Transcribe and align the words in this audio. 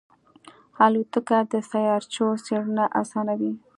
الوتکه 0.85 1.37
د 1.51 1.53
سیارچو 1.69 2.27
څېړنه 2.45 2.85
آسانوي. 3.01 3.53